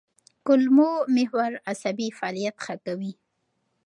کولمو 0.45 0.89
محور 1.15 1.51
عصبي 1.71 2.07
فعالیت 2.17 2.55
ښه 2.65 2.75
کوي. 2.85 3.13